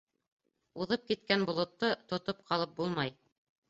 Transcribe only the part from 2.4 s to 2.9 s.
ҡалып